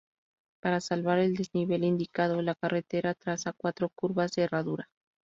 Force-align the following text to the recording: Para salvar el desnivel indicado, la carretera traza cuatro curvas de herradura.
Para 0.63 0.81
salvar 0.81 1.19
el 1.19 1.35
desnivel 1.35 1.83
indicado, 1.83 2.41
la 2.41 2.55
carretera 2.55 3.13
traza 3.13 3.53
cuatro 3.53 3.89
curvas 3.89 4.31
de 4.31 4.41
herradura. 4.45 4.89